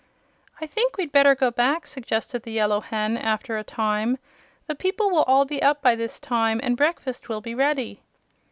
"I 0.59 0.65
think 0.65 0.97
we'd 0.97 1.11
better 1.11 1.35
go 1.35 1.51
back," 1.51 1.85
suggested 1.85 2.41
the 2.41 2.51
Yellow 2.51 2.79
Hen, 2.81 3.17
after 3.17 3.55
a 3.59 3.63
time. 3.63 4.17
"The 4.65 4.73
people 4.73 5.11
will 5.11 5.21
all 5.25 5.45
be 5.45 5.61
up 5.61 5.83
by 5.83 5.93
this 5.93 6.19
time 6.19 6.59
and 6.63 6.75
breakfast 6.75 7.29
will 7.29 7.39
be 7.41 7.53
ready." 7.53 8.01